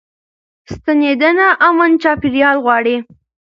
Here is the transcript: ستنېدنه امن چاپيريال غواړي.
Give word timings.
ستنېدنه 0.71 1.47
امن 1.67 1.91
چاپيريال 2.03 2.57
غواړي. 2.65 2.95